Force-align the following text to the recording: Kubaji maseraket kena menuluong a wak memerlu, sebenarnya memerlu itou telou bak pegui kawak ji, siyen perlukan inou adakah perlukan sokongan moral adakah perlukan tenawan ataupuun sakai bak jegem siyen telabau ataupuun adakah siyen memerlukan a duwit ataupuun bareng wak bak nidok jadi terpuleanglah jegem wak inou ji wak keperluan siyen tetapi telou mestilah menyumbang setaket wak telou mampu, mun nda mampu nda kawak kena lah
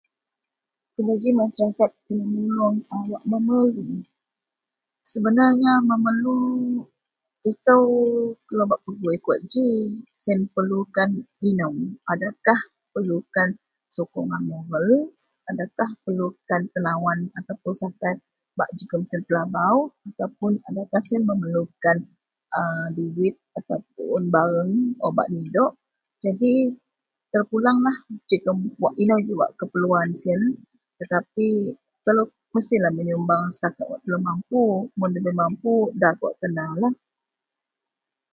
Kubaji 0.93 1.29
maseraket 1.39 1.91
kena 2.05 2.23
menuluong 2.33 2.77
a 2.93 2.95
wak 3.11 3.23
memerlu, 3.31 3.85
sebenarnya 5.11 5.73
memerlu 5.91 6.37
itou 7.51 7.85
telou 8.45 8.67
bak 8.71 8.81
pegui 8.85 9.15
kawak 9.23 9.39
ji, 9.51 9.69
siyen 10.21 10.39
perlukan 10.55 11.09
inou 11.49 11.73
adakah 12.13 12.59
perlukan 12.93 13.49
sokongan 13.95 14.41
moral 14.49 14.91
adakah 15.49 15.89
perlukan 16.03 16.61
tenawan 16.73 17.19
ataupuun 17.37 17.75
sakai 17.81 18.15
bak 18.57 18.69
jegem 18.77 19.01
siyen 19.09 19.23
telabau 19.27 19.77
ataupuun 20.09 20.53
adakah 20.69 21.01
siyen 21.05 21.23
memerlukan 21.29 21.97
a 22.59 22.61
duwit 22.95 23.35
ataupuun 23.59 24.21
bareng 24.35 24.73
wak 25.01 25.13
bak 25.17 25.27
nidok 25.33 25.71
jadi 26.23 26.53
terpuleanglah 27.31 27.97
jegem 28.29 28.57
wak 28.81 28.93
inou 29.01 29.19
ji 29.25 29.33
wak 29.39 29.51
keperluan 29.59 30.09
siyen 30.21 30.41
tetapi 31.01 31.47
telou 32.05 32.25
mestilah 32.53 32.91
menyumbang 32.97 33.45
setaket 33.53 33.85
wak 33.91 34.01
telou 34.05 34.21
mampu, 34.27 34.63
mun 34.97 35.09
nda 35.11 35.33
mampu 35.41 35.73
nda 35.97 36.09
kawak 36.21 36.35
kena 36.41 36.65
lah 36.81 36.93